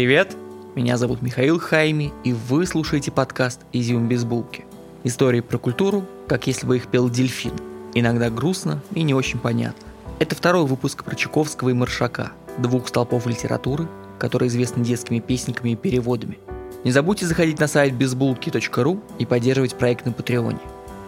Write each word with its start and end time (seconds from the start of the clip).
Привет, 0.00 0.34
меня 0.76 0.96
зовут 0.96 1.20
Михаил 1.20 1.58
Хайми, 1.58 2.10
и 2.24 2.32
вы 2.32 2.64
слушаете 2.64 3.10
подкаст 3.10 3.60
«Изюм 3.74 4.08
без 4.08 4.24
булки». 4.24 4.64
Истории 5.04 5.40
про 5.40 5.58
культуру, 5.58 6.06
как 6.26 6.46
если 6.46 6.66
бы 6.66 6.76
их 6.76 6.88
пел 6.88 7.10
дельфин. 7.10 7.52
Иногда 7.92 8.30
грустно 8.30 8.80
и 8.94 9.02
не 9.02 9.12
очень 9.12 9.38
понятно. 9.38 9.86
Это 10.18 10.34
второй 10.34 10.64
выпуск 10.64 11.04
про 11.04 11.14
Чуковского 11.14 11.68
и 11.68 11.74
Маршака, 11.74 12.32
двух 12.56 12.88
столпов 12.88 13.26
литературы, 13.26 13.88
которые 14.18 14.48
известны 14.48 14.82
детскими 14.82 15.18
песенками 15.18 15.72
и 15.72 15.76
переводами. 15.76 16.38
Не 16.82 16.92
забудьте 16.92 17.26
заходить 17.26 17.60
на 17.60 17.66
сайт 17.66 17.92
безбулки.ру 17.92 19.02
и 19.18 19.26
поддерживать 19.26 19.74
проект 19.74 20.06
на 20.06 20.12
Патреоне. 20.12 20.60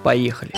Поехали! 0.02 0.52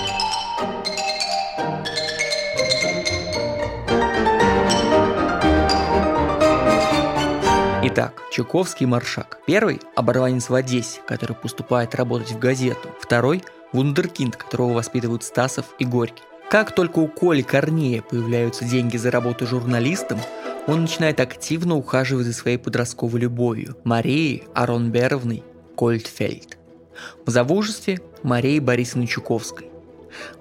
Итак, 7.87 8.24
Чуковский 8.35 8.85
Маршак. 8.85 9.39
Первый– 9.47 9.81
оборванец 9.95 10.49
в 10.49 10.55
Одессе, 10.57 11.01
который 11.07 11.37
поступает 11.37 11.95
работать 11.95 12.33
в 12.33 12.41
газету. 12.41 12.89
Второй– 13.01 13.45
вундеркинд, 13.73 14.35
которого 14.35 14.73
воспитывают 14.73 15.23
Стасов 15.23 15.67
и 15.79 15.85
Горький. 15.85 16.25
Как 16.51 16.75
только 16.75 16.99
у 16.99 17.07
Коли 17.07 17.43
Корнея 17.43 18.03
появляются 18.03 18.65
деньги 18.65 18.97
за 18.97 19.13
работу 19.13 19.47
журналистом, 19.47 20.19
он 20.67 20.81
начинает 20.81 21.21
активно 21.21 21.77
ухаживать 21.77 22.27
за 22.27 22.33
своей 22.33 22.57
подростковой 22.57 23.21
любовью– 23.21 23.77
Марией 23.85 24.43
Аронберовной 24.53 25.45
Кольтфельд. 25.77 26.59
В 27.25 27.31
замужестве 27.31 28.01
Марии 28.25 28.59
Борисовны 28.59 29.07
Чуковской. 29.07 29.71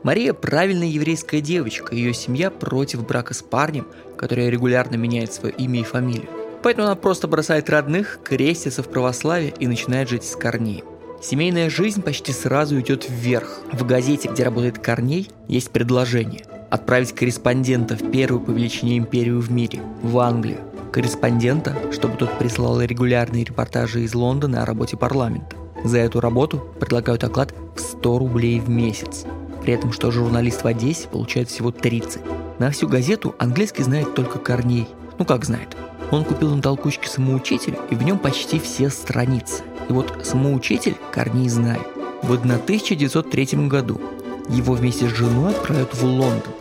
Мария– 0.02 0.34
правильная 0.34 0.88
еврейская 0.88 1.42
девочка, 1.42 1.94
ее 1.94 2.16
семья 2.16 2.50
против 2.50 3.06
брака 3.06 3.36
с 3.36 3.44
парнем, 3.44 3.88
который 4.18 4.50
регулярно 4.50 4.96
меняет 4.96 5.32
свое 5.32 5.54
имя 5.54 5.82
и 5.82 5.84
фамилию. 5.84 6.43
Поэтому 6.64 6.88
она 6.88 6.96
просто 6.96 7.28
бросает 7.28 7.70
родных, 7.70 8.20
крестится 8.24 8.82
в 8.82 8.90
православие 8.90 9.54
и 9.60 9.68
начинает 9.68 10.10
жить 10.10 10.24
с 10.24 10.36
Корнеем. 10.36 10.86
Семейная 11.22 11.70
жизнь 11.70 12.02
почти 12.02 12.34
сразу 12.34 12.80
идет 12.80 13.08
вверх. 13.08 13.60
В 13.72 13.86
газете, 13.86 14.30
где 14.30 14.44
работает 14.44 14.80
Корней, 14.80 15.30
есть 15.48 15.70
предложение 15.72 16.46
отправить 16.74 17.14
корреспондента 17.14 17.96
в 17.96 18.10
первую 18.10 18.42
по 18.42 18.50
величине 18.50 18.98
империю 18.98 19.40
в 19.40 19.52
мире, 19.52 19.80
в 20.02 20.18
Англию. 20.18 20.58
Корреспондента, 20.92 21.78
чтобы 21.92 22.18
тот 22.18 22.40
прислал 22.40 22.82
регулярные 22.82 23.44
репортажи 23.44 24.02
из 24.02 24.16
Лондона 24.16 24.64
о 24.64 24.66
работе 24.66 24.98
парламента. 24.98 25.56
За 25.84 26.00
эту 26.00 26.20
работу 26.20 26.64
предлагают 26.80 27.24
оклад 27.24 27.54
в 27.76 27.80
100 27.80 28.18
рублей 28.18 28.60
в 28.60 28.70
месяц. 28.70 29.26
При 29.62 29.74
этом, 29.74 29.92
что 29.92 30.10
журналист 30.10 30.64
в 30.64 30.68
Одессе 30.68 31.08
получает 31.08 31.50
всего 31.50 31.70
30. 31.70 32.22
На 32.58 32.72
всю 32.72 32.88
газету 32.88 33.36
английский 33.38 33.84
знает 33.84 34.16
только 34.16 34.40
Корней. 34.40 34.88
Ну 35.20 35.26
как 35.26 35.46
знает, 35.46 35.78
он 36.14 36.26
купил 36.26 36.56
на 36.56 36.62
толкучке 36.62 37.10
самоучитель, 37.10 37.76
и 37.90 37.96
в 37.96 38.04
нем 38.04 38.20
почти 38.20 38.60
все 38.60 38.90
страницы. 38.90 39.64
И 39.90 39.94
вот 39.94 40.22
самоучитель 40.24 40.96
Корней 41.12 41.50
знает. 41.50 41.88
В 42.22 42.32
1903 42.32 43.68
году 43.68 44.00
его 44.48 44.76
вместе 44.76 45.10
с 45.10 45.12
женой 45.12 45.54
отправят 45.54 45.96
в 45.96 46.04
Лондон. 46.04 46.54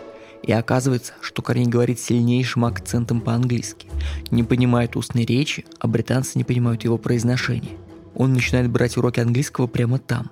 И 0.43 0.51
оказывается, 0.53 1.13
что 1.21 1.43
Корней 1.43 1.67
говорит 1.67 2.01
сильнейшим 2.01 2.65
акцентом 2.65 3.21
по-английски. 3.21 3.89
Не 4.31 4.43
понимает 4.43 4.97
устной 4.97 5.27
речи, 5.27 5.67
а 5.79 5.87
британцы 5.87 6.39
не 6.39 6.45
понимают 6.45 6.85
его 6.85 6.97
произношения. 6.97 7.77
Он 8.15 8.33
начинает 8.33 8.71
брать 8.71 8.97
уроки 8.97 9.21
английского 9.21 9.67
прямо 9.67 9.99
там. 9.99 10.31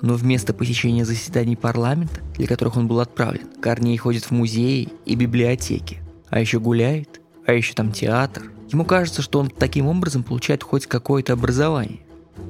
Но 0.00 0.14
вместо 0.14 0.54
посещения 0.54 1.04
заседаний 1.04 1.56
парламента, 1.56 2.20
для 2.36 2.46
которых 2.46 2.78
он 2.78 2.88
был 2.88 3.00
отправлен, 3.00 3.48
Корней 3.60 3.98
ходит 3.98 4.24
в 4.24 4.30
музеи 4.30 4.88
и 5.04 5.14
библиотеки. 5.14 5.98
А 6.30 6.40
еще 6.40 6.58
гуляет, 6.58 7.20
а 7.46 7.52
еще 7.52 7.74
там 7.74 7.92
театр, 7.92 8.50
Ему 8.72 8.86
кажется, 8.86 9.20
что 9.20 9.38
он 9.38 9.50
таким 9.50 9.86
образом 9.86 10.22
получает 10.22 10.62
хоть 10.62 10.86
какое-то 10.86 11.34
образование. 11.34 12.00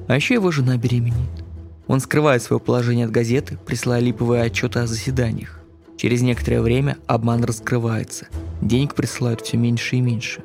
А 0.06 0.14
еще 0.14 0.34
его 0.34 0.52
жена 0.52 0.76
беременеет. 0.76 1.44
Он 1.88 1.98
скрывает 1.98 2.42
свое 2.42 2.60
положение 2.60 3.06
от 3.06 3.10
газеты, 3.10 3.58
присылая 3.66 4.00
липовые 4.00 4.44
отчеты 4.44 4.78
о 4.78 4.86
заседаниях. 4.86 5.58
Через 5.96 6.22
некоторое 6.22 6.62
время 6.62 6.96
обман 7.06 7.42
раскрывается. 7.42 8.28
Денег 8.60 8.94
присылают 8.94 9.40
все 9.40 9.56
меньше 9.56 9.96
и 9.96 10.00
меньше. 10.00 10.42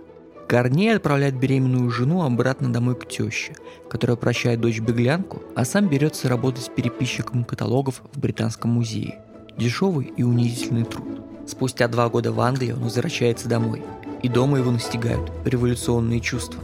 Корней 0.48 0.96
отправляет 0.96 1.36
беременную 1.36 1.92
жену 1.92 2.24
обратно 2.24 2.74
домой 2.74 2.96
к 2.96 3.08
теще, 3.08 3.54
которая 3.90 4.18
прощает 4.18 4.62
дочь-беглянку, 4.62 5.44
а 5.56 5.64
сам 5.64 5.90
берется 5.90 6.28
работать 6.28 6.72
переписчиком 6.74 7.44
каталогов 7.44 8.02
в 8.14 8.20
Британском 8.20 8.72
музее. 8.72 9.20
Дешевый 9.58 10.12
и 10.18 10.24
унизительный 10.24 10.86
труд. 10.86 11.22
Спустя 11.46 11.88
два 11.88 12.10
года 12.10 12.32
в 12.32 12.40
Англии 12.40 12.72
он 12.72 12.84
возвращается 12.84 13.48
домой– 13.48 13.84
и 14.24 14.30
дома 14.30 14.58
его 14.58 14.72
настигают 14.72 15.32
революционные 15.46 16.20
чувства. 16.20 16.62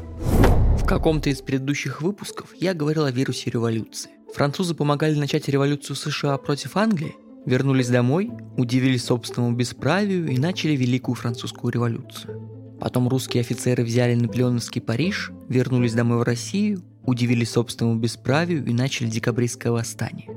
В 0.78 0.86
каком-то 0.86 1.30
из 1.30 1.42
предыдущих 1.42 2.02
выпусков 2.02 2.50
я 2.60 2.74
говорил 2.74 3.06
о 3.06 3.12
вирусе 3.12 3.50
революции. 3.50 4.12
Французы 4.34 4.76
помогали 4.76 5.16
начать 5.16 5.48
революцию 5.48 5.96
США 5.96 6.38
против 6.38 6.76
Англии, 6.76 7.16
вернулись 7.46 7.90
домой, 7.90 8.32
удивились 8.58 9.06
собственному 9.06 9.56
бесправию 9.56 10.28
и 10.28 10.38
начали 10.38 10.76
Великую 10.76 11.16
Французскую 11.16 11.72
революцию. 11.72 12.78
Потом 12.80 13.08
русские 13.08 13.42
офицеры 13.42 13.84
взяли 13.84 14.16
Наполеоновский 14.16 14.82
Париж, 14.82 15.32
вернулись 15.48 15.94
домой 15.94 16.18
в 16.18 16.24
Россию, 16.24 16.82
удивились 17.06 17.52
собственному 17.52 18.00
бесправию 18.00 18.66
и 18.66 18.74
начали 18.74 19.08
декабристское 19.08 19.72
восстание. 19.72 20.30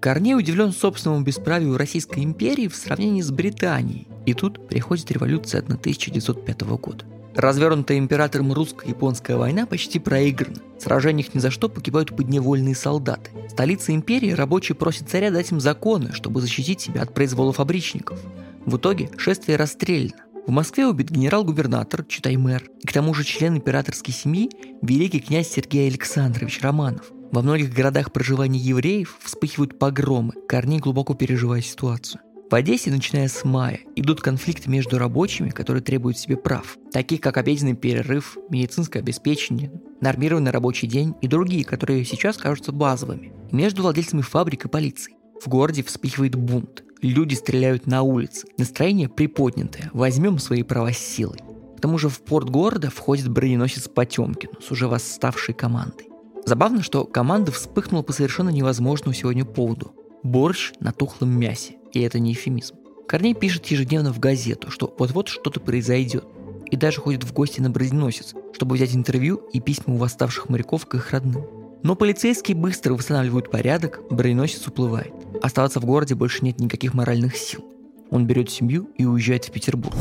Корней 0.00 0.34
удивлен 0.34 0.72
собственному 0.72 1.22
бесправию 1.22 1.76
Российской 1.76 2.24
империи 2.24 2.68
в 2.68 2.74
сравнении 2.74 3.20
с 3.20 3.30
Британией, 3.30 4.08
и 4.24 4.32
тут 4.32 4.66
приходит 4.66 5.10
революция 5.10 5.60
1905 5.60 6.62
года. 6.62 7.04
Развернутая 7.34 7.98
императором 7.98 8.52
русско-японская 8.52 9.36
война 9.36 9.66
почти 9.66 9.98
проиграна. 9.98 10.56
В 10.78 10.82
сражениях 10.82 11.34
ни 11.34 11.38
за 11.38 11.50
что 11.50 11.68
погибают 11.68 12.16
подневольные 12.16 12.74
солдаты. 12.74 13.30
Столица 13.50 13.94
империи 13.94 14.32
рабочие 14.32 14.74
просят 14.74 15.10
царя 15.10 15.30
дать 15.30 15.52
им 15.52 15.60
законы, 15.60 16.12
чтобы 16.12 16.40
защитить 16.40 16.80
себя 16.80 17.02
от 17.02 17.12
произвола 17.12 17.52
фабричников. 17.52 18.18
В 18.64 18.78
итоге 18.78 19.10
шествие 19.18 19.58
расстреляно. 19.58 20.24
В 20.46 20.50
Москве 20.50 20.86
убит 20.86 21.10
генерал-губернатор, 21.10 22.04
читай 22.04 22.36
мэр, 22.36 22.64
и 22.82 22.86
к 22.86 22.92
тому 22.92 23.12
же 23.12 23.22
член 23.22 23.58
императорской 23.58 24.14
семьи 24.14 24.50
великий 24.80 25.20
князь 25.20 25.48
Сергей 25.48 25.88
Александрович 25.88 26.60
Романов. 26.62 27.12
Во 27.32 27.42
многих 27.42 27.72
городах 27.72 28.12
проживания 28.12 28.58
евреев 28.58 29.16
вспыхивают 29.22 29.78
погромы, 29.78 30.32
Корней 30.48 30.80
глубоко 30.80 31.14
переживая 31.14 31.60
ситуацию. 31.60 32.20
В 32.50 32.54
Одессе, 32.56 32.90
начиная 32.90 33.28
с 33.28 33.44
мая, 33.44 33.78
идут 33.94 34.20
конфликты 34.20 34.68
между 34.68 34.98
рабочими, 34.98 35.50
которые 35.50 35.80
требуют 35.84 36.18
себе 36.18 36.36
прав, 36.36 36.76
таких 36.92 37.20
как 37.20 37.36
обеденный 37.36 37.76
перерыв, 37.76 38.36
медицинское 38.48 38.98
обеспечение, 38.98 39.70
нормированный 40.00 40.50
рабочий 40.50 40.88
день 40.88 41.14
и 41.20 41.28
другие, 41.28 41.64
которые 41.64 42.04
сейчас 42.04 42.36
кажутся 42.36 42.72
базовыми, 42.72 43.32
между 43.52 43.82
владельцами 43.82 44.22
фабрик 44.22 44.64
и 44.64 44.68
полицией. 44.68 45.16
В 45.40 45.46
городе 45.46 45.84
вспыхивает 45.84 46.34
бунт, 46.34 46.82
люди 47.00 47.34
стреляют 47.34 47.86
на 47.86 48.02
улице, 48.02 48.48
настроение 48.58 49.08
приподнятое, 49.08 49.90
возьмем 49.92 50.40
свои 50.40 50.64
права 50.64 50.92
силой. 50.92 51.38
К 51.78 51.80
тому 51.80 51.96
же 51.96 52.08
в 52.08 52.20
порт 52.22 52.50
города 52.50 52.90
входит 52.90 53.28
броненосец 53.28 53.86
Потемкин 53.86 54.50
с 54.60 54.72
уже 54.72 54.88
восставшей 54.88 55.54
командой. 55.54 56.09
Забавно, 56.50 56.82
что 56.82 57.04
команда 57.04 57.52
вспыхнула 57.52 58.02
по 58.02 58.12
совершенно 58.12 58.48
невозможному 58.48 59.14
сегодня 59.14 59.44
поводу. 59.44 59.92
Борщ 60.24 60.72
на 60.80 60.90
тухлом 60.90 61.30
мясе. 61.30 61.76
И 61.92 62.00
это 62.00 62.18
не 62.18 62.32
эфемизм. 62.32 62.74
Корней 63.06 63.34
пишет 63.34 63.66
ежедневно 63.66 64.12
в 64.12 64.18
газету, 64.18 64.68
что 64.68 64.92
вот-вот 64.98 65.28
что-то 65.28 65.60
произойдет. 65.60 66.24
И 66.68 66.74
даже 66.74 67.00
ходит 67.00 67.22
в 67.22 67.32
гости 67.32 67.60
на 67.60 67.70
броненосец, 67.70 68.34
чтобы 68.52 68.74
взять 68.74 68.96
интервью 68.96 69.36
и 69.52 69.60
письма 69.60 69.94
у 69.94 69.98
восставших 69.98 70.48
моряков 70.48 70.86
к 70.86 70.96
их 70.96 71.12
родным. 71.12 71.46
Но 71.84 71.94
полицейские 71.94 72.56
быстро 72.56 72.94
восстанавливают 72.94 73.48
порядок, 73.48 74.00
броненосец 74.10 74.66
уплывает. 74.66 75.14
Оставаться 75.40 75.78
в 75.78 75.84
городе 75.84 76.16
больше 76.16 76.44
нет 76.44 76.58
никаких 76.58 76.94
моральных 76.94 77.36
сил. 77.36 77.64
Он 78.10 78.26
берет 78.26 78.50
семью 78.50 78.90
и 78.96 79.04
уезжает 79.04 79.44
в 79.44 79.52
Петербург. 79.52 79.94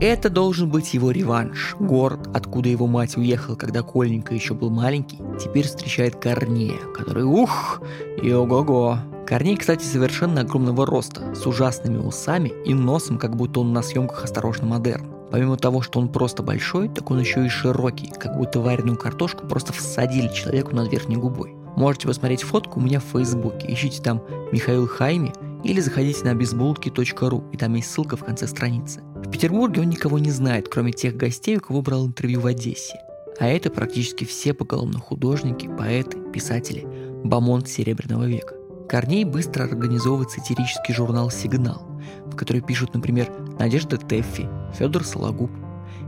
Это 0.00 0.30
должен 0.30 0.70
быть 0.70 0.94
его 0.94 1.10
реванш. 1.10 1.74
Город, 1.80 2.28
откуда 2.32 2.68
его 2.68 2.86
мать 2.86 3.16
уехала, 3.16 3.56
когда 3.56 3.82
Кольненько 3.82 4.32
еще 4.32 4.54
был 4.54 4.70
маленький, 4.70 5.18
теперь 5.40 5.66
встречает 5.66 6.14
Корнея, 6.14 6.78
который 6.94 7.24
ух, 7.24 7.82
и 8.22 8.32
ого-го. 8.32 8.98
Корней, 9.26 9.56
кстати, 9.56 9.82
совершенно 9.82 10.42
огромного 10.42 10.86
роста, 10.86 11.34
с 11.34 11.44
ужасными 11.48 11.98
усами 11.98 12.52
и 12.64 12.74
носом, 12.74 13.18
как 13.18 13.34
будто 13.34 13.58
он 13.58 13.72
на 13.72 13.82
съемках 13.82 14.22
«Осторожно, 14.22 14.68
модерн». 14.68 15.04
Помимо 15.32 15.56
того, 15.56 15.82
что 15.82 15.98
он 15.98 16.08
просто 16.08 16.44
большой, 16.44 16.88
так 16.88 17.10
он 17.10 17.18
еще 17.18 17.44
и 17.44 17.48
широкий, 17.48 18.12
как 18.18 18.36
будто 18.36 18.60
вареную 18.60 18.96
картошку 18.96 19.48
просто 19.48 19.72
всадили 19.72 20.28
человеку 20.28 20.76
над 20.76 20.92
верхней 20.92 21.16
губой. 21.16 21.56
Можете 21.76 22.06
посмотреть 22.06 22.42
фотку 22.42 22.78
у 22.78 22.82
меня 22.82 23.00
в 23.00 23.04
Фейсбуке, 23.12 23.66
ищите 23.72 24.00
там 24.00 24.22
Михаил 24.52 24.86
Хайми 24.86 25.32
или 25.64 25.80
заходите 25.80 26.24
на 26.24 26.34
безбулки.ру, 26.34 27.44
и 27.52 27.56
там 27.56 27.74
есть 27.74 27.90
ссылка 27.90 28.16
в 28.16 28.24
конце 28.24 28.46
страницы. 28.46 29.02
В 29.16 29.30
Петербурге 29.30 29.82
он 29.82 29.90
никого 29.90 30.18
не 30.18 30.30
знает, 30.30 30.68
кроме 30.68 30.92
тех 30.92 31.16
гостей, 31.16 31.56
у 31.56 31.60
кого 31.60 31.82
брал 31.82 32.06
интервью 32.06 32.40
в 32.40 32.46
Одессе. 32.46 32.98
А 33.40 33.46
это 33.46 33.70
практически 33.70 34.24
все 34.24 34.52
поголовно 34.52 34.98
художники, 34.98 35.68
поэты, 35.68 36.18
писатели, 36.32 36.86
бомонд 37.24 37.68
Серебряного 37.68 38.24
века. 38.24 38.54
Корней 38.88 39.24
быстро 39.24 39.64
организовывает 39.64 40.30
сатирический 40.30 40.94
журнал 40.94 41.30
«Сигнал», 41.30 41.86
в 42.26 42.36
который 42.36 42.62
пишут, 42.62 42.94
например, 42.94 43.30
Надежда 43.58 43.98
Теффи, 43.98 44.48
Федор 44.74 45.04
Сологуб 45.04 45.50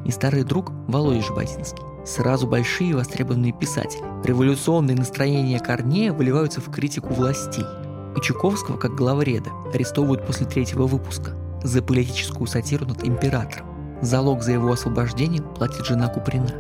и 0.06 0.10
старый 0.10 0.44
друг 0.44 0.72
Володя 0.88 1.22
Жаботинский. 1.22 1.84
сразу 2.06 2.46
большие 2.46 2.96
востребованные 2.96 3.52
писатели. 3.52 4.02
Революционные 4.24 4.96
настроения 4.96 5.60
Корнея 5.60 6.12
выливаются 6.12 6.62
в 6.62 6.70
критику 6.70 7.12
властей. 7.12 7.66
И 8.16 8.20
Чуковского, 8.20 8.76
как 8.76 8.94
главреда, 8.94 9.50
арестовывают 9.72 10.26
после 10.26 10.46
третьего 10.46 10.86
выпуска 10.86 11.36
за 11.62 11.82
политическую 11.82 12.46
сатиру 12.46 12.86
над 12.86 13.04
императором. 13.04 13.66
Залог 14.02 14.42
за 14.42 14.52
его 14.52 14.72
освобождение 14.72 15.42
платит 15.42 15.84
жена 15.84 16.08
Куприна, 16.08 16.54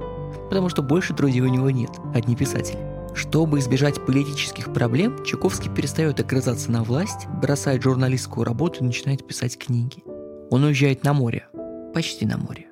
потому 0.48 0.68
что 0.68 0.82
больше 0.82 1.14
друзей 1.14 1.40
у 1.40 1.48
него 1.48 1.70
нет, 1.70 1.90
одни 2.14 2.36
писатели. 2.36 2.78
Чтобы 3.14 3.58
избежать 3.58 4.04
политических 4.04 4.72
проблем, 4.72 5.24
Чуковский 5.24 5.70
перестает 5.70 6.20
огрызаться 6.20 6.70
на 6.70 6.84
власть, 6.84 7.26
бросает 7.42 7.82
журналистскую 7.82 8.44
работу 8.44 8.80
и 8.80 8.86
начинает 8.86 9.26
писать 9.26 9.58
книги. 9.58 10.02
Он 10.50 10.64
уезжает 10.64 11.02
на 11.04 11.12
море. 11.12 11.48
Почти 11.92 12.24
на 12.24 12.38
море. 12.38 12.66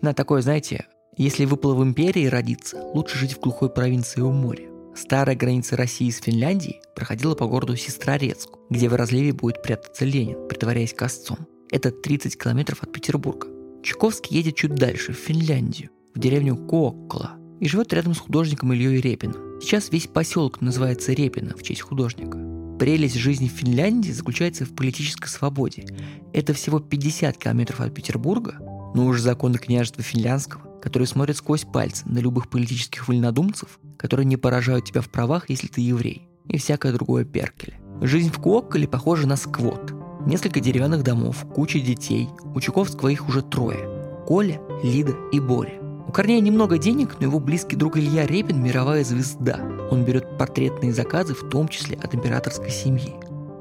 На 0.00 0.14
такое, 0.14 0.42
знаете, 0.42 0.86
если 1.16 1.44
выпало 1.44 1.74
в 1.74 1.82
империи 1.82 2.26
родиться, 2.26 2.82
лучше 2.94 3.18
жить 3.18 3.34
в 3.34 3.40
глухой 3.40 3.70
провинции 3.70 4.20
у 4.20 4.32
моря. 4.32 4.67
Старая 4.98 5.36
граница 5.36 5.76
России 5.76 6.10
с 6.10 6.20
Финляндией 6.20 6.80
проходила 6.96 7.36
по 7.36 7.46
городу 7.46 7.76
Сестрорецку, 7.76 8.58
где 8.68 8.88
в 8.88 8.96
разливе 8.96 9.32
будет 9.32 9.62
прятаться 9.62 10.04
Ленин, 10.04 10.48
притворяясь 10.48 10.92
косцом. 10.92 11.38
Это 11.70 11.92
30 11.92 12.36
километров 12.36 12.82
от 12.82 12.92
Петербурга. 12.92 13.46
Чуковский 13.84 14.36
едет 14.36 14.56
чуть 14.56 14.74
дальше, 14.74 15.12
в 15.12 15.16
Финляндию, 15.16 15.90
в 16.16 16.18
деревню 16.18 16.56
Кооккола, 16.56 17.36
и 17.60 17.68
живет 17.68 17.92
рядом 17.92 18.12
с 18.12 18.18
художником 18.18 18.72
Ильей 18.72 19.00
Репиным. 19.00 19.60
Сейчас 19.60 19.92
весь 19.92 20.08
поселок 20.08 20.60
называется 20.60 21.12
Репино 21.12 21.56
в 21.56 21.62
честь 21.62 21.82
художника. 21.82 22.36
Прелесть 22.80 23.14
жизни 23.14 23.46
в 23.46 23.52
Финляндии 23.52 24.10
заключается 24.10 24.64
в 24.64 24.74
политической 24.74 25.28
свободе. 25.28 25.86
Это 26.32 26.54
всего 26.54 26.80
50 26.80 27.38
километров 27.38 27.80
от 27.80 27.94
Петербурга, 27.94 28.56
но 28.96 29.06
уже 29.06 29.22
законы 29.22 29.58
княжества 29.58 30.02
финляндского, 30.02 30.80
которые 30.80 31.06
смотрят 31.06 31.36
сквозь 31.36 31.62
пальцы 31.62 32.02
на 32.08 32.18
любых 32.18 32.50
политических 32.50 33.06
вольнодумцев, 33.06 33.78
которые 33.98 34.24
не 34.24 34.36
поражают 34.36 34.86
тебя 34.86 35.02
в 35.02 35.10
правах, 35.10 35.50
если 35.50 35.66
ты 35.66 35.82
еврей, 35.82 36.28
и 36.46 36.56
всякое 36.56 36.92
другое 36.92 37.24
перкеле. 37.24 37.74
Жизнь 38.00 38.30
в 38.30 38.38
Куокколе 38.38 38.88
похожа 38.88 39.26
на 39.26 39.36
сквот. 39.36 39.92
Несколько 40.24 40.60
деревянных 40.60 41.02
домов, 41.02 41.44
куча 41.54 41.80
детей, 41.80 42.28
у 42.54 42.60
Чуковского 42.60 43.08
их 43.08 43.28
уже 43.28 43.42
трое. 43.42 44.24
Коля, 44.26 44.60
Лида 44.82 45.14
и 45.32 45.40
Боря. 45.40 45.80
У 46.06 46.12
Корнея 46.12 46.40
немного 46.40 46.78
денег, 46.78 47.16
но 47.18 47.26
его 47.26 47.38
близкий 47.38 47.76
друг 47.76 47.98
Илья 47.98 48.26
Репин– 48.26 48.62
мировая 48.64 49.04
звезда. 49.04 49.60
Он 49.90 50.04
берет 50.04 50.38
портретные 50.38 50.92
заказы, 50.92 51.34
в 51.34 51.48
том 51.50 51.68
числе 51.68 51.98
от 51.98 52.14
императорской 52.14 52.70
семьи. 52.70 53.14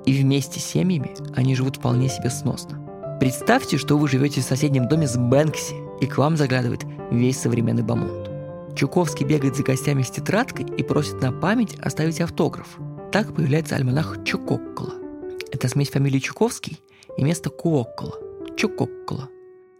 И 0.05 0.13
вместе 0.13 0.59
с 0.59 0.65
семьями 0.65 1.11
они 1.35 1.55
живут 1.55 1.77
вполне 1.77 2.07
себе 2.07 2.29
сносно. 2.29 2.79
Представьте, 3.19 3.77
что 3.77 3.97
вы 3.97 4.07
живете 4.07 4.41
в 4.41 4.45
соседнем 4.45 4.87
доме 4.87 5.07
с 5.07 5.17
Бэнкси, 5.17 5.75
и 5.99 6.05
к 6.05 6.17
вам 6.17 6.37
заглядывает 6.37 6.85
весь 7.11 7.39
современный 7.39 7.83
бомонд. 7.83 8.26
Чуковский 8.77 9.25
бегает 9.25 9.55
за 9.55 9.63
гостями 9.63 10.03
с 10.03 10.11
тетрадкой 10.11 10.67
и 10.77 10.83
просит 10.83 11.19
на 11.19 11.31
память 11.31 11.79
оставить 11.79 12.21
автограф. 12.21 12.77
Так 13.11 13.33
появляется 13.33 13.75
альманах 13.75 14.23
Чукоккола. 14.23 14.93
Это 15.51 15.67
смесь 15.67 15.89
фамилии 15.89 16.19
Чуковский 16.19 16.79
и 17.17 17.23
место 17.23 17.49
Куоккола– 17.49 18.13
Чукоккола. 18.55 19.29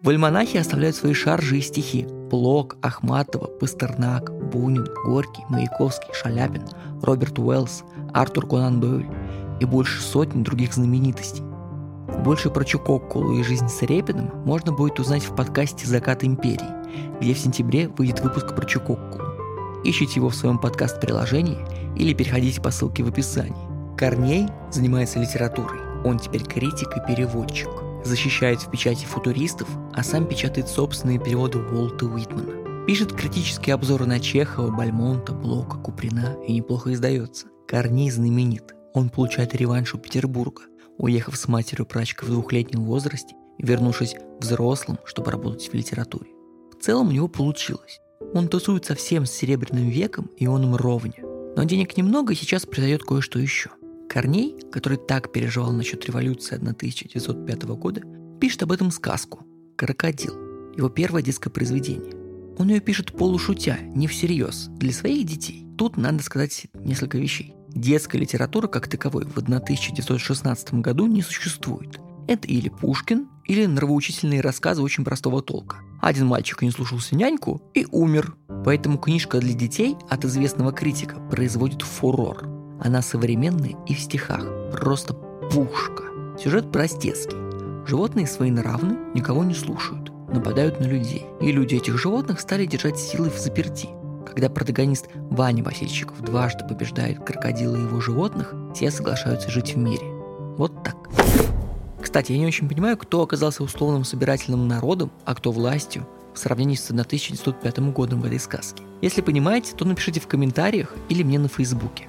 В 0.02 0.10
альманахе 0.10 0.60
оставляют 0.60 0.96
свои 0.96 1.14
шаржи 1.14 1.60
и 1.60 1.62
стихи 1.62 2.08
Блок, 2.32 2.78
Ахматова, 2.82 3.46
Пастернак, 3.46 4.32
Бунин, 4.50 4.88
Горький, 5.06 5.44
Маяковский, 5.50 6.12
Шаляпин, 6.14 6.64
Роберт 7.04 7.38
Уэллс, 7.38 7.84
Артур 8.16 8.48
Конан 8.48 8.80
Дойль 8.80 9.08
и 9.60 9.66
больше 9.66 10.02
сотни 10.02 10.42
других 10.42 10.74
знаменитостей. 10.74 11.44
Больше 12.24 12.50
про 12.50 12.64
Чукоккулу 12.64 13.38
и 13.38 13.44
жизнь 13.44 13.68
с 13.68 13.80
Репиным 13.84 14.32
можно 14.44 14.72
будет 14.72 15.00
узнать 15.00 15.24
в 15.24 15.36
подкасте 15.36 15.86
«Закат 15.86 16.24
империи», 16.24 16.77
где 17.20 17.34
в 17.34 17.40
сентябре 17.40 17.88
выйдет 17.88 18.22
выпуск 18.22 18.56
про 18.56 18.66
Чукоккулу. 18.66 19.26
Ищите 19.84 20.14
его 20.16 20.30
в 20.30 20.36
своем 20.36 20.58
подкаст-приложении 20.58 21.60
или 21.96 22.14
переходите 22.14 22.62
по 22.62 22.72
ссылке 22.72 23.04
в 23.04 23.08
описании. 23.08 23.96
Корней 23.98 24.48
занимается 24.72 25.20
литературой. 25.20 25.80
Он 26.04 26.20
теперь 26.20 26.44
критик 26.44 26.90
и 26.96 27.08
переводчик 27.08 27.70
защищает 28.04 28.62
в 28.62 28.72
печати 28.72 29.06
футуристов, 29.06 29.68
а 29.94 30.04
сам 30.04 30.26
печатает 30.26 30.68
собственные 30.68 31.20
переводы 31.20 31.60
Уолта 31.60 32.06
Уитмана. 32.06 32.86
Пишет 32.86 33.12
критические 33.12 33.74
обзоры 33.74 34.06
на 34.06 34.20
Чехова, 34.20 34.72
Бальмонта, 34.72 35.34
Блока, 35.34 35.78
Куприна 35.78 36.38
и 36.48 36.54
неплохо 36.54 36.94
издается. 36.94 37.48
Корней 37.68 38.10
знаменит. 38.10 38.74
Он 38.94 39.10
получает 39.10 39.56
реванш 39.56 39.94
у 39.94 39.98
Петербурга, 39.98 40.62
уехав 40.98 41.36
с 41.36 41.48
матерью 41.48 41.86
прачкой 41.86 42.30
в 42.30 42.32
двухлетнем 42.32 42.86
возрасте 42.86 43.36
вернувшись 43.58 44.16
взрослым, 44.40 45.00
чтобы 45.06 45.32
работать 45.32 45.70
в 45.70 45.74
литературе. 45.74 46.30
В 46.80 46.84
целом 46.84 47.10
у 47.10 47.12
него 47.12 47.28
получилось. 47.28 48.00
Он 48.34 48.48
тусует 48.48 48.86
совсем 48.86 49.26
с 49.26 49.32
Серебряным 49.32 49.90
веком 49.90 50.30
и 50.38 50.48
он 50.48 50.64
им 50.64 50.76
ровня. 50.76 51.24
Но 51.56 51.64
денег 51.64 51.98
немного, 51.98 52.34
и 52.34 52.36
сейчас 52.36 52.66
произойдет 52.66 53.04
кое-что 53.04 53.40
еще– 53.40 53.72
Корней, 54.10 54.56
который 54.72 54.98
так 54.98 55.32
переживал 55.32 55.72
насчет 55.72 56.06
революции 56.06 56.56
1905 56.56 57.64
года, 57.76 58.02
пишет 58.40 58.64
об 58.64 58.72
этом 58.72 58.90
сказку 58.92 59.46
«Крокодил», 59.76 60.34
его 60.76 60.90
первое 60.90 61.22
детское 61.22 61.50
произведение. 61.50 62.14
Он 62.58 62.70
ее 62.70 62.80
пишет 62.80 63.12
полушутя, 63.12 63.78
не 63.94 64.08
всерьез, 64.08 64.70
для 64.78 64.92
своих 64.92 65.28
детей. 65.28 65.68
Тут 65.78 65.98
надо 65.98 66.24
сказать 66.24 66.68
несколько 66.74 67.18
вещей. 67.18 67.54
Детская 67.70 68.18
литература 68.18 68.68
как 68.68 68.88
таковой 68.88 69.26
в 69.26 69.38
1916 69.38 70.74
году 70.76 71.06
не 71.06 71.22
существует. 71.22 72.00
Это 72.28 72.48
или 72.48 72.70
Пушкин, 72.70 73.28
или 73.46 73.66
нравоучительные 73.66 74.42
рассказы 74.42 74.82
очень 74.82 75.06
простого 75.06 75.42
толка. 75.42 75.78
Один 76.02 76.28
мальчик 76.28 76.62
не 76.62 76.72
слушался 76.72 77.16
няньку 77.16 77.62
и 77.74 77.88
умер. 77.92 78.36
Поэтому 78.66 78.98
книжка 78.98 79.40
для 79.40 79.54
детей 79.54 79.96
от 80.10 80.26
известного 80.26 80.72
критика 80.72 81.20
производит 81.32 81.82
фурор. 81.82 82.44
Она 82.82 83.02
современная 83.02 83.76
и 83.88 83.96
в 83.96 84.00
стихах. 84.00 84.46
Просто 84.72 85.14
пушка. 85.14 86.04
Сюжет 86.38 86.72
простецкий. 86.72 87.38
Животные 87.88 88.28
свои 88.28 88.52
нравны, 88.52 88.98
никого 89.16 89.44
не 89.44 89.56
слушают. 89.56 90.12
Нападают 90.28 90.82
на 90.82 90.86
людей. 90.86 91.26
И 91.40 91.52
люди 91.52 91.76
этих 91.76 91.98
животных 91.98 92.42
стали 92.42 92.66
держать 92.66 93.00
силой 93.00 93.30
в 93.30 93.40
заперти. 93.40 93.88
Когда 94.26 94.50
протагонист 94.50 95.08
Ваня 95.32 95.64
Васильчиков 95.64 96.20
дважды 96.22 96.68
побеждает 96.68 97.24
крокодила 97.24 97.78
и 97.78 97.82
его 97.82 98.02
животных, 98.02 98.54
все 98.76 98.92
соглашаются 98.92 99.50
жить 99.50 99.74
в 99.74 99.78
мире. 99.78 100.06
Вот 100.58 100.84
так. 100.84 100.98
Кстати, 102.18 102.32
я 102.32 102.40
не 102.40 102.48
очень 102.48 102.68
понимаю, 102.68 102.98
кто 102.98 103.22
оказался 103.22 103.62
условным 103.62 104.04
собирательным 104.04 104.68
народом, 104.68 105.12
а 105.24 105.36
кто 105.36 105.52
властью 105.52 106.08
в 106.34 106.40
сравнении 106.40 106.74
с 106.74 106.90
1905 106.90 107.80
годом 107.94 108.22
в 108.22 108.26
этой 108.26 108.40
сказке. 108.40 108.82
Если 109.02 109.22
понимаете, 109.22 109.76
то 109.76 109.86
напишите 109.86 110.20
в 110.20 110.26
комментариях 110.26 110.96
или 111.10 111.22
мне 111.22 111.38
на 111.38 111.48
фейсбуке. 111.48 112.08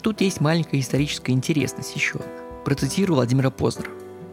Тут 0.00 0.20
есть 0.20 0.40
маленькая 0.40 0.78
историческая 0.78 1.32
интересность 1.32 1.96
еще 1.96 2.20
одна. 2.20 2.30
Процитирую 2.64 3.16
Владимира 3.16 3.50
Познера. 3.50 3.90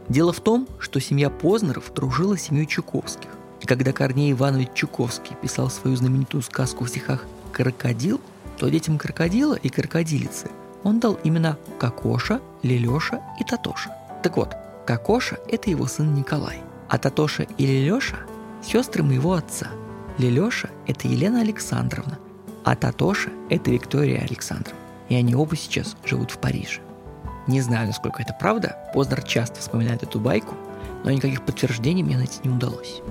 Дело 0.09 0.31
в 0.31 0.41
том, 0.41 0.67
что 0.77 0.99
семья 0.99 1.31
Познеров 1.31 1.91
дружила 1.91 2.37
с 2.37 2.43
семьей 2.43 2.67
Чуковских. 2.67 3.31
И 3.61 3.65
когда 3.65 3.93
Корней 3.93 4.31
Иванович 4.31 4.69
Чуковский 4.75 5.35
писал 5.41 5.71
свою 5.71 5.97
знаменитую 5.97 6.43
сказку 6.43 6.83
в 6.83 6.89
стихах 6.89 7.25
«Крокодил», 7.51 8.21
то 8.59 8.69
детям 8.69 8.99
крокодила 8.99 9.55
и 9.55 9.69
крокодилицы 9.69 10.51
он 10.83 10.99
дал 10.99 11.17
имена 11.23 11.57
Кокоша, 11.79 12.41
Лелеша 12.61 13.23
и 13.39 13.43
Татоша. 13.43 13.91
Так 14.21 14.37
вот, 14.37 14.55
Кокоша– 14.85 15.39
это 15.49 15.69
его 15.69 15.87
сын 15.87 16.13
Николай, 16.13 16.61
а 16.89 16.97
Татоша 16.97 17.43
и 17.57 17.65
Лелеша– 17.65 18.17
сестры 18.63 19.03
моего 19.03 19.33
отца. 19.33 19.67
Лелеша– 20.17 20.69
это 20.87 21.07
Елена 21.07 21.41
Александровна, 21.41 22.19
а 22.63 22.75
Татоша– 22.75 23.29
это 23.49 23.71
Виктория 23.71 24.21
Александровна 24.21 24.85
и 25.09 25.15
они 25.15 25.35
оба 25.35 25.55
сейчас 25.55 25.95
живут 26.05 26.31
в 26.31 26.37
Париже. 26.39 26.81
Не 27.47 27.61
знаю, 27.61 27.87
насколько 27.87 28.21
это 28.21 28.35
правда, 28.39 28.75
Познер 28.93 29.23
часто 29.23 29.59
вспоминает 29.59 30.03
эту 30.03 30.19
байку, 30.19 30.55
но 31.03 31.11
никаких 31.11 31.45
подтверждений 31.45 32.03
мне 32.03 32.17
найти 32.17 32.39
не 32.43 32.49
удалось. 32.49 33.01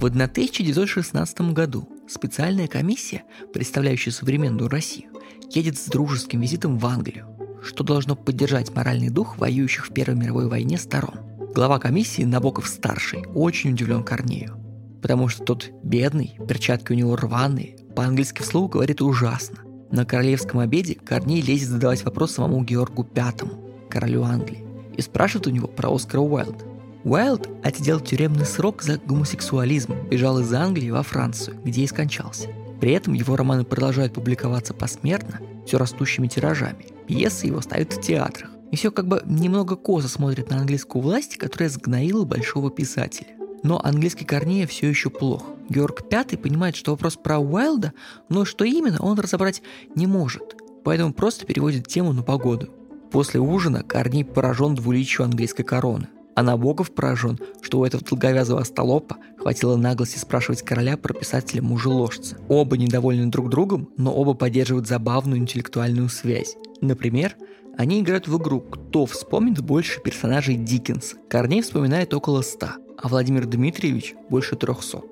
В 0.00 0.06
1916 0.06 1.40
году 1.52 1.88
специальная 2.08 2.68
комиссия, 2.68 3.24
представляющая 3.52 4.12
современную 4.12 4.70
Россию, 4.70 5.10
едет 5.50 5.76
с 5.76 5.86
дружеским 5.86 6.40
визитом 6.40 6.78
в 6.78 6.86
Англию, 6.86 7.26
что 7.68 7.84
должно 7.84 8.16
поддержать 8.16 8.74
моральный 8.74 9.10
дух 9.10 9.36
воюющих 9.36 9.86
в 9.86 9.92
Первой 9.92 10.16
мировой 10.16 10.48
войне 10.48 10.78
сторон. 10.78 11.16
Глава 11.54 11.78
комиссии 11.78 12.22
Набоков-старший 12.22 13.26
очень 13.34 13.72
удивлен 13.72 14.02
Корнею, 14.02 14.56
потому 15.02 15.28
что 15.28 15.44
тот 15.44 15.70
бедный, 15.82 16.38
перчатки 16.48 16.92
у 16.92 16.94
него 16.94 17.14
рваные, 17.14 17.76
по-английски 17.94 18.40
вслух 18.40 18.72
говорит 18.72 19.02
ужасно. 19.02 19.58
На 19.90 20.06
королевском 20.06 20.60
обеде 20.60 20.94
Корней 20.94 21.42
лезет 21.42 21.68
задавать 21.68 22.02
вопрос 22.04 22.32
самому 22.32 22.64
Георгу 22.64 23.04
Пятому, 23.04 23.52
королю 23.90 24.22
Англии, 24.22 24.64
и 24.96 25.02
спрашивает 25.02 25.46
у 25.46 25.50
него 25.50 25.68
про 25.68 25.94
Оскара 25.94 26.22
Уайлда. 26.22 26.64
Уайлд 27.04 27.50
отсидел 27.62 28.00
тюремный 28.00 28.46
срок 28.46 28.82
за 28.82 28.96
гомосексуализм, 28.96 29.94
бежал 30.10 30.38
из 30.38 30.50
Англии 30.54 30.90
во 30.90 31.02
Францию, 31.02 31.58
где 31.62 31.82
и 31.82 31.86
скончался. 31.86 32.48
При 32.80 32.92
этом 32.92 33.12
его 33.12 33.36
романы 33.36 33.64
продолжают 33.64 34.14
публиковаться 34.14 34.72
посмертно, 34.72 35.40
все 35.66 35.76
растущими 35.76 36.28
тиражами. 36.28 36.97
Пьесы 37.08 37.46
его 37.46 37.62
ставят 37.62 37.94
в 37.94 38.02
театрах. 38.02 38.50
И 38.70 38.76
все 38.76 38.90
как 38.92 39.08
бы 39.08 39.22
немного 39.24 39.76
косо 39.76 40.08
смотрит 40.08 40.50
на 40.50 40.58
английскую 40.58 41.02
власть, 41.02 41.38
которая 41.38 41.70
сгноила 41.70 42.26
большого 42.26 42.70
писателя. 42.70 43.28
Но 43.62 43.80
английский 43.82 44.26
Корнея 44.26 44.66
все 44.66 44.88
еще 44.88 45.08
плох. 45.08 45.46
Георг 45.70 46.02
V 46.12 46.36
понимает, 46.36 46.76
что 46.76 46.90
вопрос 46.90 47.16
про 47.16 47.38
Уайлда, 47.38 47.94
но 48.28 48.44
что 48.44 48.64
именно, 48.64 48.98
он 49.00 49.18
разобрать 49.18 49.62
не 49.94 50.06
может, 50.06 50.54
поэтому 50.84 51.14
просто 51.14 51.46
переводит 51.46 51.88
тему 51.88 52.12
на 52.12 52.22
погоду. 52.22 52.68
После 53.10 53.40
ужина 53.40 53.82
Корней 53.82 54.24
поражен 54.24 54.74
двуличию 54.74 55.24
английской 55.24 55.64
короны, 55.64 56.08
а 56.38 56.42
Набоков 56.44 56.92
поражен, 56.92 57.36
что 57.62 57.80
у 57.80 57.84
этого 57.84 58.00
долговязого 58.00 58.60
остолопа 58.60 59.16
хватило 59.38 59.74
наглости 59.74 60.18
спрашивать 60.18 60.62
короля 60.62 60.96
про 60.96 61.12
писателя 61.12 61.62
мужеложца. 61.62 62.36
Оба 62.48 62.76
недовольны 62.76 63.26
друг 63.26 63.48
другом, 63.50 63.88
но 63.96 64.14
оба 64.14 64.34
поддерживают 64.34 64.86
забавную 64.86 65.40
интеллектуальную 65.40 66.08
связь. 66.08 66.54
Например, 66.80 67.34
они 67.76 67.98
играют 67.98 68.28
в 68.28 68.38
игру 68.38 68.60
«Кто 68.60 69.04
вспомнит 69.06 69.60
больше 69.62 70.00
персонажей 70.00 70.54
Диккенса?». 70.54 71.16
Корней 71.28 71.60
вспоминает 71.60 72.14
около 72.14 72.42
100, 72.42 72.66
а 73.02 73.08
Владимир 73.08 73.44
Дмитриевич 73.44 74.14
больше 74.30 74.54
300. 74.54 75.02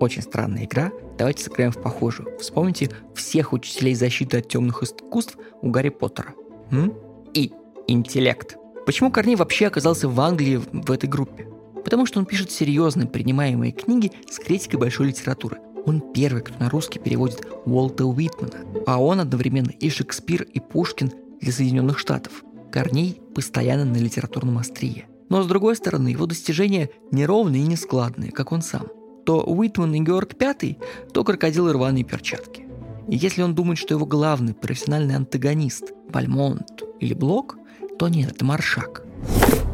Очень 0.00 0.22
странная 0.22 0.64
игра, 0.64 0.90
давайте 1.16 1.44
сыграем 1.44 1.70
в 1.70 1.80
похожую. 1.80 2.36
Вспомните 2.40 2.90
всех 3.14 3.52
учителей 3.52 3.94
защиты 3.94 4.38
от 4.38 4.48
темных 4.48 4.82
искусств 4.82 5.38
у 5.62 5.70
Гарри 5.70 5.90
Поттера. 5.90 6.34
М? 6.72 6.94
И 7.32 7.52
интеллект. 7.86 8.56
Почему 8.86 9.10
Корней 9.10 9.36
вообще 9.36 9.66
оказался 9.66 10.08
в 10.08 10.20
Англии 10.20 10.56
в 10.56 10.90
этой 10.90 11.08
группе? 11.08 11.48
Потому 11.84 12.04
что 12.06 12.18
он 12.18 12.26
пишет 12.26 12.50
серьезные 12.50 13.06
принимаемые 13.06 13.72
книги 13.72 14.12
с 14.30 14.38
критикой 14.38 14.78
большой 14.78 15.08
литературы. 15.08 15.58
Он 15.86 16.00
первый, 16.12 16.42
кто 16.42 16.58
на 16.58 16.70
русский 16.70 16.98
переводит 16.98 17.46
Уолта 17.64 18.04
Уитмана, 18.04 18.64
а 18.86 19.02
он 19.02 19.20
одновременно 19.20 19.70
и 19.70 19.88
Шекспир, 19.90 20.42
и 20.42 20.60
Пушкин 20.60 21.12
для 21.40 21.52
Соединенных 21.52 21.98
Штатов. 21.98 22.44
Корней 22.70 23.20
постоянно 23.34 23.84
на 23.84 23.96
литературном 23.96 24.58
острие. 24.58 25.06
Но 25.28 25.42
с 25.42 25.46
другой 25.46 25.76
стороны, 25.76 26.08
его 26.08 26.26
достижения 26.26 26.90
неровные 27.10 27.62
и 27.62 27.66
нескладные, 27.66 28.32
как 28.32 28.52
он 28.52 28.62
сам. 28.62 28.88
То 29.24 29.42
Уитман 29.42 29.94
и 29.94 30.00
Георг 30.00 30.36
Пятый, 30.36 30.78
то 31.12 31.24
крокодилы 31.24 31.72
рваные 31.72 32.04
перчатки. 32.04 32.66
И 33.08 33.16
если 33.16 33.42
он 33.42 33.54
думает, 33.54 33.78
что 33.78 33.94
его 33.94 34.06
главный 34.06 34.54
профессиональный 34.54 35.16
антагонист– 35.16 35.92
Бальмонт 36.10 36.82
или 37.00 37.14
Блок, 37.14 37.56
то 37.98 38.08
нет, 38.08 38.32
это 38.32 38.44
Маршак. 38.44 39.02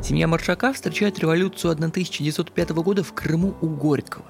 Семья 0.03 0.27
Маршака 0.27 0.73
встречает 0.73 1.19
революцию 1.19 1.73
1905 1.73 2.71
года 2.71 3.03
в 3.03 3.13
Крыму 3.13 3.55
у 3.61 3.67
Горького. 3.67 4.25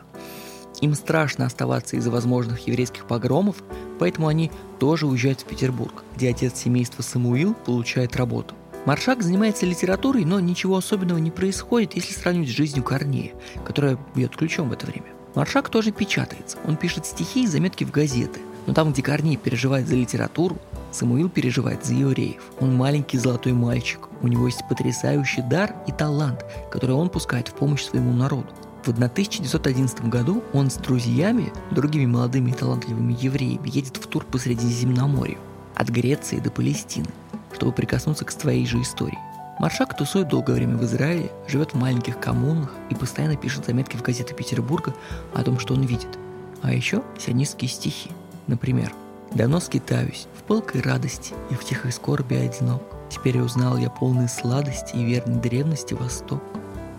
Им 0.81 0.95
страшно 0.95 1.47
оставаться 1.47 1.97
из-за 1.97 2.11
возможных 2.11 2.67
еврейских 2.67 3.07
погромов, 3.07 3.57
поэтому 3.99 4.29
они 4.29 4.51
тоже 4.79 5.07
уезжают 5.07 5.41
в 5.41 5.45
Петербург, 5.45 6.05
где 6.17 6.31
отец 6.31 6.59
семейства 6.59 7.03
Самуил 7.03 7.55
получает 7.55 8.17
работу. 8.17 8.55
Маршак 8.87 9.23
занимается 9.23 9.67
литературой, 9.67 10.25
но 10.25 10.41
ничего 10.41 10.77
особенного 10.77 11.19
не 11.19 11.31
происходит, 11.31 11.95
если 11.95 12.15
сравнивать 12.15 12.49
с 12.49 12.53
жизнью 12.53 12.83
Корнея, 12.83 13.33
которая 13.65 13.99
бьет 14.15 14.35
ключом 14.37 14.71
в 14.71 14.73
это 14.73 14.87
время. 14.87 15.09
Маршак 15.35 15.69
тоже 15.69 15.93
печатается. 15.93 16.57
Он 16.67 16.77
пишет 16.77 17.05
стихи 17.05 17.45
и 17.45 17.47
заметки 17.47 17.85
в 17.85 17.91
газеты. 17.91 18.41
Но 18.67 18.75
там, 18.75 18.93
где 18.93 19.03
Корней 19.03 19.37
переживает 19.37 19.89
за 19.89 19.97
литературу, 19.97 20.59
Самуил 20.93 21.29
переживает 21.29 21.85
за 21.85 21.95
евреев. 21.95 22.43
Он 22.61 22.75
маленький 22.75 23.19
золотой 23.19 23.53
мальчик. 23.53 24.09
У 24.23 24.29
него 24.29 24.47
есть 24.47 24.63
потрясающий 24.69 25.43
дар 25.43 25.75
и 25.87 25.93
талант, 25.93 26.45
который 26.71 26.95
он 26.95 27.09
пускает 27.09 27.49
в 27.49 27.55
помощь 27.55 27.85
своему 27.85 28.13
народу. 28.13 28.49
В 28.85 28.89
1911 28.89 30.09
году 30.09 30.43
он 30.53 30.71
с 30.71 30.77
друзьями, 30.77 31.53
другими 31.71 32.07
молодыми 32.07 32.51
и 32.51 32.55
талантливыми 32.55 33.15
евреями, 33.19 33.69
едет 33.69 33.99
в 33.99 34.07
тур 34.07 34.25
по 34.25 34.39
Средиземноморью, 34.39 35.39
от 35.75 35.89
Греции 35.91 36.41
до 36.41 36.51
Палестины, 36.51 37.09
чтобы 37.53 37.73
прикоснуться 37.73 38.25
к 38.25 38.31
своей 38.31 38.67
же 38.67 38.81
истории. 38.81 39.19
Маршак 39.59 39.95
тусует 39.95 40.29
долгое 40.29 40.55
время 40.55 40.79
в 40.79 40.85
Израиле, 40.85 41.31
живет 41.47 41.75
в 41.75 41.77
маленьких 41.77 42.19
коммунах 42.19 42.75
и 42.89 42.95
постоянно 42.95 43.37
пишет 43.37 43.67
заметки 43.67 43.99
в 43.99 44.03
газеты 44.03 44.35
Петербурга 44.35 44.95
о 45.35 45.43
том, 45.43 45.59
что 45.59 45.75
он 45.75 45.83
видит. 45.83 46.19
А 46.63 46.73
еще 46.73 47.03
сионистские 47.19 47.69
стихи. 47.69 48.11
Например, 48.51 48.93
«Давно 49.33 49.61
скитаюсь, 49.61 50.27
в 50.37 50.43
пылкой 50.43 50.81
радости 50.81 51.35
и 51.51 51.55
в 51.55 51.65
тихой 51.65 51.93
скорби 51.93 52.35
одинок. 52.35 52.83
Теперь 53.09 53.39
узнал 53.39 53.77
я 53.77 53.89
полные 53.91 54.27
сладости 54.27 54.97
и 54.97 55.05
верной 55.05 55.41
древности 55.41 55.95
Восток. 55.95 56.43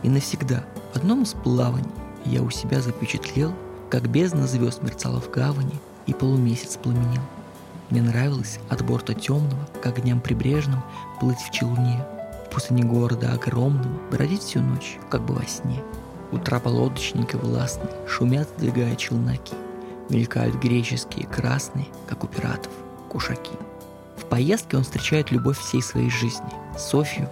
И 0.01 0.07
навсегда 0.07 0.63
в 0.93 0.95
одном 0.95 1.23
из 1.23 1.33
плаваний 1.33 1.91
я 2.23 2.41
у 2.41 2.49
себя 2.49 2.79
запечатлел, 2.79 3.53
как 3.89 4.07
бездна 4.07 4.47
звезд 4.47 4.81
мерцала 4.81 5.19
в 5.19 5.29
гавани 5.29 5.77
и 6.07 6.13
полумесяц 6.13 6.77
пламенел. 6.77 7.21
Мне 7.89 8.01
нравилось 8.01 8.59
от 8.69 8.85
борта 8.85 9.13
темного, 9.13 9.67
как 9.83 10.01
дням 10.01 10.21
прибрежным, 10.21 10.81
плыть 11.19 11.39
в 11.39 11.51
челне, 11.51 12.01
в 12.47 12.53
пустыне 12.53 12.83
города 12.83 13.33
огромного, 13.33 13.99
бродить 14.09 14.43
всю 14.43 14.61
ночь, 14.61 14.97
как 15.09 15.25
бы 15.25 15.33
во 15.33 15.45
сне. 15.45 15.83
Утра 16.31 16.61
полодочника 16.61 17.37
властные 17.37 17.91
шумят, 18.07 18.47
сдвигая 18.55 18.95
челноки. 18.95 19.53
Мелькают 20.11 20.55
греческие, 20.57 21.25
красные, 21.25 21.87
как 22.07 22.23
у 22.23 22.27
пиратов, 22.27 22.71
кушаки. 23.09 23.51
В 24.17 24.25
поездке 24.25 24.77
он 24.77 24.83
встречает 24.83 25.31
любовь 25.31 25.57
всей 25.57 25.81
своей 25.81 26.11
жизни– 26.11 26.51
Софию 26.77 27.27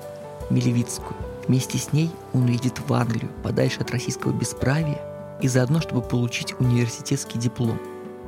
Милевицкую, 0.49 1.15
Вместе 1.49 1.79
с 1.79 1.93
ней 1.93 2.11
он 2.31 2.45
едет 2.45 2.79
в 2.79 2.93
Англию, 2.93 3.31
подальше 3.43 3.79
от 3.79 3.89
российского 3.89 4.31
бесправия, 4.31 5.01
и 5.41 5.47
заодно, 5.47 5.81
чтобы 5.81 6.03
получить 6.03 6.53
университетский 6.59 7.39
диплом. 7.39 7.79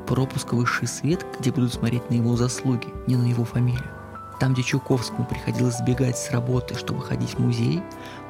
Пропуск 0.08 0.54
в 0.54 0.56
высший 0.56 0.88
свет, 0.88 1.24
где 1.40 1.52
будут 1.52 1.72
смотреть 1.72 2.10
на 2.10 2.16
его 2.16 2.36
заслуги, 2.36 2.88
не 3.06 3.16
на 3.16 3.26
его 3.26 3.46
фамилию. 3.46 3.92
Там, 4.40 4.54
где 4.54 4.64
Чуковскому 4.64 5.28
приходилось 5.28 5.78
сбегать 5.78 6.18
с 6.18 6.32
работы, 6.32 6.74
чтобы 6.74 7.04
ходить 7.04 7.36
в 7.36 7.40
музей, 7.40 7.84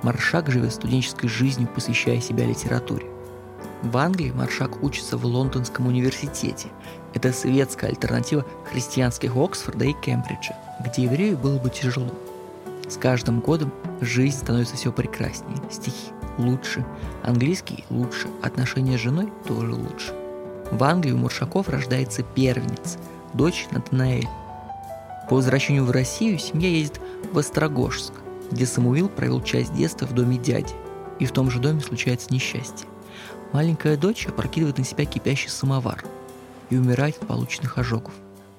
Маршак 0.04 0.51
живет 0.51 0.74
студенческой 0.74 1.30
жизнью, 1.30 1.70
посвящая 1.74 2.20
себя 2.20 2.46
литературе. 2.46 3.06
В 3.82 3.98
Англии 3.98 4.32
Маршак 4.32 4.84
учится 4.84 5.18
в 5.18 5.26
Лондонском 5.26 5.88
университете. 5.88 6.70
Это 7.14 7.34
светская 7.34 7.90
альтернатива 7.90 8.46
христианских 8.72 9.36
Оксфорда 9.36 9.86
и 9.86 9.94
Кембриджа, 9.94 10.56
где 10.86 11.04
еврею 11.04 11.38
было 11.38 11.58
бы 11.58 11.70
тяжело– 11.70 12.12
с 12.92 12.98
каждым 12.98 13.40
годом 13.40 13.72
жизнь 14.02 14.40
становится 14.40 14.76
все 14.76 14.92
прекраснее, 14.92 15.58
стихи 15.72 16.12
лучше, 16.38 16.86
английский 17.24 17.86
лучше, 17.90 18.28
отношения 18.42 18.98
с 18.98 19.02
женой 19.02 19.32
тоже 19.48 19.74
лучше. 19.74 20.14
В 20.72 20.84
Англии 20.84 21.14
у 21.14 21.18
Муршаков 21.18 21.70
рождается 21.70 22.22
первенец, 22.22 22.98
дочь 23.34 23.68
Натанаэль. 23.72 24.28
По 25.30 25.36
возвращению 25.36 25.86
в 25.86 25.92
Россию 25.92 26.38
семья 26.38 26.68
едет 26.68 27.00
в 27.32 27.38
Острогожск, 27.38 28.12
где 28.52 28.66
Самуил 28.66 29.08
провел 29.08 29.42
часть 29.42 29.74
детства 29.74 30.06
в 30.06 30.14
доме 30.14 30.38
дяди. 30.38 30.74
И 31.20 31.26
в 31.26 31.32
том 31.32 31.50
же 31.50 31.60
доме 31.60 31.80
случается 31.80 32.34
несчастье. 32.34 32.90
Маленькая 33.53 33.98
дочь 33.98 34.27
опрокидывает 34.27 34.77
на 34.77 34.84
себя 34.84 35.06
кипящий 35.06 35.50
самовар 35.50 36.03
и 36.70 36.77
умирает 36.77 37.18
от 37.22 37.27
полученных 37.27 37.77
ожогов. 37.77 38.13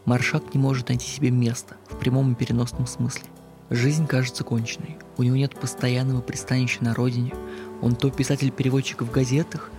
Маршак 0.05 0.55
не 0.55 0.61
может 0.61 0.89
найти 0.89 1.07
себе 1.07 1.31
места 1.31 1.77
в 1.89 1.99
прямом 1.99 2.33
и 2.33 2.35
переносном 2.35 2.87
смысле– 2.87 3.25
Жизнь 3.75 4.07
кажется 4.07 4.45
конченной. 4.45 4.99
У 5.17 5.23
него 5.23 5.35
нет 5.35 5.55
постоянного 5.59 6.21
пристанища 6.21 6.85
на 6.85 6.93
родине. 6.93 7.33
Он 7.81 7.97
то 7.97 8.11
писатель-переводчик 8.11 9.01
в 9.01 9.11
газетах, 9.11 9.71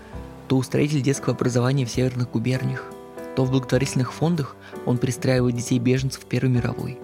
то 0.48 0.58
устроитель 0.58 1.04
детского 1.04 1.36
образования 1.36 1.86
в 1.86 1.92
северных 1.92 2.32
губерниях, 2.32 2.86
то 3.36 3.46
в 3.46 3.52
благотворительных 3.52 4.12
фондах 4.12 4.56
он 4.88 4.98
пристраивает 4.98 5.56
детей 5.56 5.78
беженцев 5.78 6.26
Первой 6.26 6.50
мировой. 6.50 6.98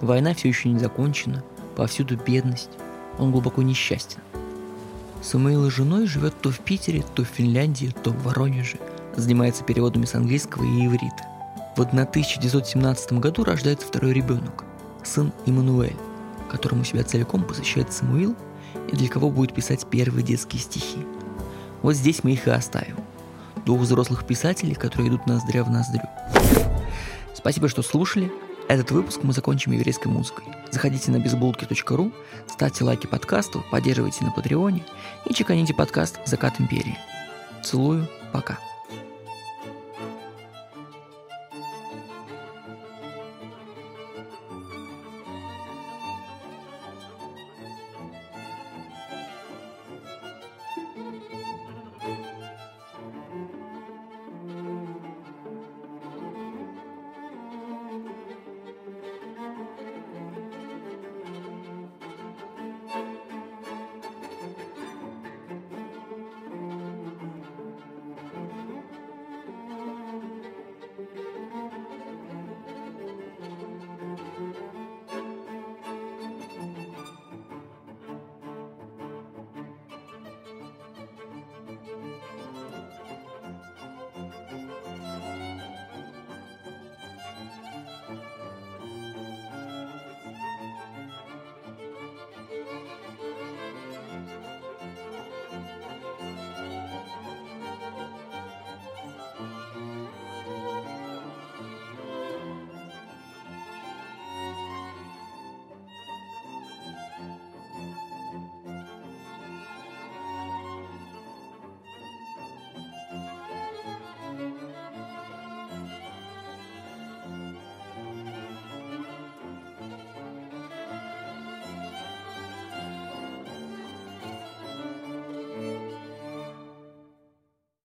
Война 0.00 0.34
все 0.34 0.48
еще 0.48 0.70
не 0.70 0.80
закончена, 0.80 1.44
повсюду 1.76 2.16
бедность, 2.16 2.70
он 3.16 3.30
глубоко 3.30 3.62
несчастен. 3.62 4.18
С 5.24 5.70
женой 5.70 6.06
живет 6.06 6.40
то 6.40 6.50
в 6.50 6.60
Питере, 6.60 7.04
то 7.14 7.24
в 7.24 7.28
Финляндии, 7.28 7.92
то 8.02 8.10
в 8.10 8.22
Воронеже, 8.22 8.78
занимается 9.16 9.64
переводами 9.64 10.04
с 10.04 10.14
английского 10.14 10.62
и 10.64 10.86
иврита. 10.86 11.24
В 11.76 11.80
1917 11.80 13.14
году 13.14 13.42
рождается 13.42 13.86
второй 13.86 14.12
ребенок, 14.12 14.64
сын 15.02 15.32
Иммануэль 15.46 15.96
которому 16.54 16.84
себя 16.84 17.02
целиком 17.02 17.42
посвящает 17.42 17.92
Самуил 17.92 18.36
и 18.92 18.96
для 18.96 19.08
кого 19.08 19.28
будет 19.28 19.52
писать 19.52 19.86
первые 19.90 20.22
детские 20.22 20.62
стихи. 20.62 20.98
Вот 21.82 21.94
здесь 21.94 22.22
мы 22.22 22.32
их 22.32 22.46
и 22.46 22.50
оставим. 22.50 22.96
Двух 23.66 23.80
взрослых 23.80 24.24
писателей, 24.24 24.74
которые 24.74 25.08
идут 25.08 25.26
ноздря 25.26 25.64
в 25.64 25.70
ноздрю. 25.70 26.04
Спасибо, 27.34 27.68
что 27.68 27.82
слушали. 27.82 28.30
Этот 28.66 28.90
выпуск 28.92 29.20
мы 29.22 29.32
закончим 29.34 29.72
еврейской 29.72 30.08
музыкой. 30.08 30.44
Заходите 30.70 31.10
на 31.10 31.18
безбулки.ру, 31.18 32.12
ставьте 32.48 32.84
лайки 32.84 33.06
подкасту, 33.06 33.62
поддерживайте 33.70 34.24
на 34.24 34.30
Патреоне 34.30 34.84
и 35.26 35.34
чеканите 35.34 35.74
подкаст 35.74 36.18
«Закат 36.24 36.58
империи». 36.58 36.98
Целую, 37.62 38.08
пока. 38.32 38.58